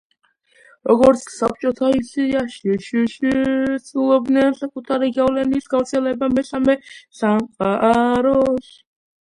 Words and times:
როგორც 0.91 1.25
საბჭოთა 1.33 1.89
ისე 1.97 2.25
აშშ 2.39 2.63
ცდილობდნენ 3.19 4.57
საკუთარი 4.63 5.13
გავლენის 5.19 5.71
გავრცელება 5.75 6.31
მესამე 6.39 6.79
სამყაროს 7.21 8.75